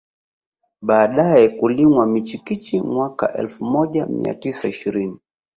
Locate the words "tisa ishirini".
4.33-5.19